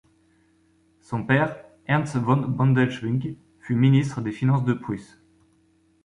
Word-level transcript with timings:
Son 1.01 1.21
père 1.25 1.63
Ernst 1.85 2.17
von 2.17 2.37
Bodelschwingh 2.37 3.35
fut 3.59 3.75
ministre 3.75 4.21
des 4.23 4.31
Finances 4.31 4.65
de 4.65 4.73
Prusse. 4.73 5.21